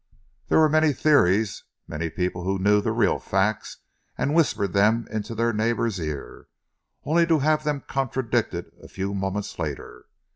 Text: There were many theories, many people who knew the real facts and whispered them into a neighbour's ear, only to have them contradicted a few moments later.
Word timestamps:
There 0.47 0.57
were 0.57 0.67
many 0.67 0.93
theories, 0.93 1.63
many 1.87 2.09
people 2.09 2.43
who 2.43 2.57
knew 2.57 2.81
the 2.81 2.91
real 2.91 3.19
facts 3.19 3.77
and 4.17 4.33
whispered 4.33 4.73
them 4.73 5.07
into 5.11 5.39
a 5.47 5.53
neighbour's 5.53 5.99
ear, 5.99 6.47
only 7.03 7.27
to 7.27 7.37
have 7.37 7.63
them 7.63 7.83
contradicted 7.87 8.71
a 8.81 8.87
few 8.87 9.13
moments 9.13 9.59
later. 9.59 10.05